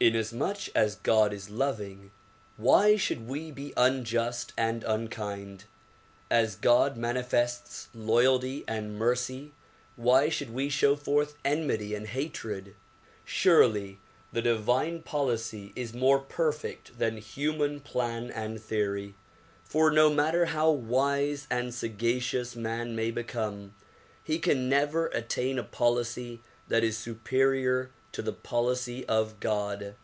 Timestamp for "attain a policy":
25.06-26.42